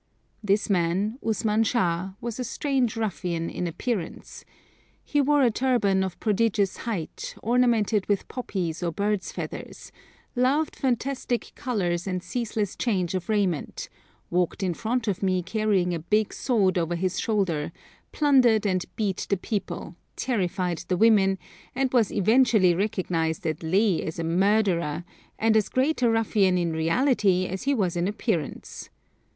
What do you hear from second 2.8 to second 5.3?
ruffian in appearance. He